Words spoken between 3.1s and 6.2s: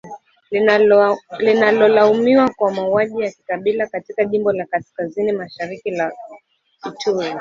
ya kikabila katika jimbo la kaskazini-mashariki la